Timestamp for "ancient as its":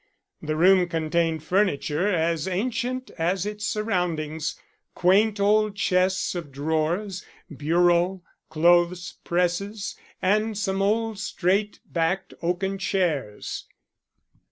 2.47-3.67